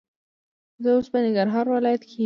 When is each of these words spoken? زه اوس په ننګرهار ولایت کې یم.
زه 0.83 0.89
اوس 0.95 1.07
په 1.11 1.17
ننګرهار 1.23 1.65
ولایت 1.75 2.01
کې 2.07 2.13
یم. 2.15 2.19